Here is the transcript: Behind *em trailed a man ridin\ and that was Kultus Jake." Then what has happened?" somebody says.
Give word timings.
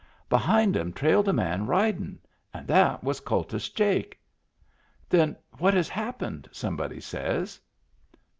Behind 0.31 0.75
*em 0.75 0.91
trailed 0.93 1.27
a 1.27 1.31
man 1.31 1.67
ridin\ 1.67 2.17
and 2.55 2.67
that 2.67 3.03
was 3.03 3.19
Kultus 3.21 3.69
Jake." 3.69 4.19
Then 5.11 5.35
what 5.59 5.75
has 5.75 5.89
happened?" 5.89 6.49
somebody 6.63 6.99
says. 6.99 7.59